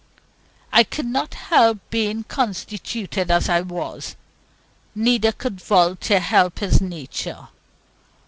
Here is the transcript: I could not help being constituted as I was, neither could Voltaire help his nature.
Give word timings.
I 0.73 0.81
could 0.83 1.05
not 1.05 1.35
help 1.35 1.77
being 1.91 2.23
constituted 2.23 3.29
as 3.29 3.47
I 3.49 3.61
was, 3.61 4.15
neither 4.95 5.31
could 5.31 5.61
Voltaire 5.61 6.19
help 6.21 6.57
his 6.57 6.81
nature. 6.81 7.49